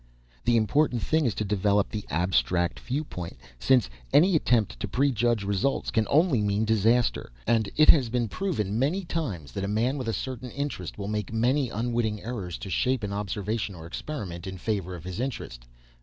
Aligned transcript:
The 0.45 0.57
important 0.57 1.03
thing 1.03 1.27
is 1.27 1.35
to 1.35 1.45
develop 1.45 1.89
the 1.89 2.05
abstract 2.09 2.79
viewpoint, 2.79 3.37
since 3.59 3.87
any 4.11 4.35
attempt 4.35 4.79
to 4.79 4.87
prejudge 4.87 5.43
results 5.43 5.91
can 5.91 6.07
only 6.09 6.41
mean 6.41 6.65
disaster. 6.65 7.31
And 7.45 7.69
it 7.77 7.91
has 7.91 8.09
been 8.09 8.27
proved 8.27 8.65
many 8.65 9.05
times 9.05 9.51
that 9.51 9.63
a 9.63 9.67
man 9.67 9.99
with 9.99 10.07
a 10.07 10.13
certain 10.13 10.49
interest 10.49 10.97
will 10.97 11.07
make 11.07 11.31
many 11.31 11.69
unwitting 11.69 12.19
errors 12.23 12.57
to 12.65 12.69
shape 12.71 13.03
an 13.03 13.13
observation 13.13 13.75
or 13.75 13.85
experiment 13.85 14.47
in 14.47 14.57
favor 14.57 14.95
of 14.95 15.03
his 15.03 15.19
interest. 15.19 15.67